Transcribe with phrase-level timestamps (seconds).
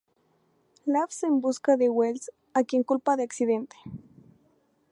[0.87, 3.75] Labs en busca de Wells, a quien culpa del accidente.